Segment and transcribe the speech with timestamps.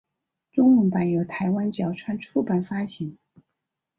[0.51, 3.19] 中文版由台湾角川出版发行。